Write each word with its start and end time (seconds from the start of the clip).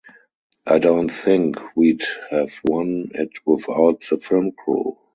I 0.65 0.79
don't 0.79 1.09
think 1.09 1.59
we'd 1.75 2.01
have 2.31 2.49
won 2.65 3.11
it 3.13 3.33
without 3.45 4.01
the 4.01 4.17
film 4.17 4.51
crew. 4.53 4.97